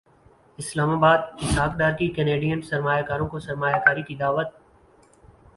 اسلام 0.59 0.89
اباد 0.89 1.17
اسحاق 1.41 1.75
ڈار 1.77 1.91
کی 1.99 2.07
کینیڈین 2.15 2.61
سرمایہ 2.61 3.03
کاروں 3.03 3.27
کو 3.27 3.39
سرمایہ 3.39 3.79
کاری 3.85 4.03
کی 4.03 4.15
دعوت 4.15 4.47